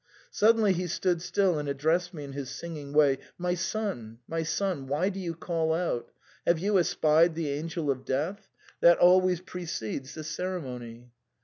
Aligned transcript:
Suddenly 0.31 0.73
he 0.73 0.87
stood 0.87 1.21
still 1.21 1.59
and 1.59 1.69
addressed 1.69 2.11
me 2.11 2.23
in 2.23 2.33
his 2.33 2.49
singing 2.49 2.91
way," 2.91 3.19
My 3.47 3.53
son! 3.53 4.17
my 4.27 4.41
son! 4.41 4.87
why 4.87 5.09
do 5.09 5.19
you 5.19 5.35
call 5.35 5.75
out? 5.75 6.11
Have 6.47 6.57
you 6.57 6.79
espied 6.79 7.35
the 7.35 7.49
angel 7.51 7.91
of 7.91 8.03
death? 8.03 8.49
That 8.79 8.97
always 8.97 9.41
precedes 9.41 10.15
the 10.15 10.23
ceremony." 10.23 11.11